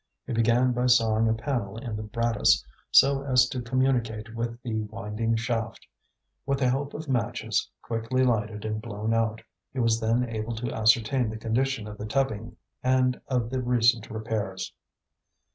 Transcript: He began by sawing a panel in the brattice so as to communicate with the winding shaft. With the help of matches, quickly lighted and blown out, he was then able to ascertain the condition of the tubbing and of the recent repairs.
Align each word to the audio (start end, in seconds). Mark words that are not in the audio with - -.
He 0.25 0.33
began 0.33 0.71
by 0.71 0.87
sawing 0.87 1.29
a 1.29 1.33
panel 1.35 1.77
in 1.77 1.95
the 1.95 2.01
brattice 2.01 2.65
so 2.89 3.21
as 3.21 3.47
to 3.49 3.61
communicate 3.61 4.33
with 4.33 4.59
the 4.63 4.73
winding 4.85 5.35
shaft. 5.35 5.85
With 6.43 6.57
the 6.57 6.69
help 6.71 6.95
of 6.95 7.07
matches, 7.07 7.69
quickly 7.83 8.23
lighted 8.23 8.65
and 8.65 8.81
blown 8.81 9.13
out, 9.13 9.43
he 9.71 9.79
was 9.79 9.99
then 9.99 10.27
able 10.27 10.55
to 10.55 10.73
ascertain 10.73 11.29
the 11.29 11.37
condition 11.37 11.87
of 11.87 11.99
the 11.99 12.07
tubbing 12.07 12.57
and 12.83 13.21
of 13.27 13.51
the 13.51 13.61
recent 13.61 14.09
repairs. 14.09 14.73